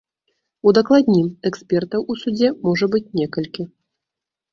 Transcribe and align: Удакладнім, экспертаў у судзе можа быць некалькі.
Удакладнім, 0.69 1.27
экспертаў 1.49 2.01
у 2.13 2.15
судзе 2.21 2.49
можа 2.69 2.89
быць 2.95 3.03
некалькі. 3.21 3.63